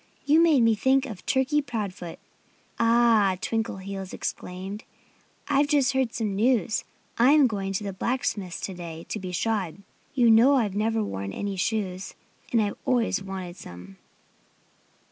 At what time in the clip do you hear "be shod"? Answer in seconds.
9.19-9.83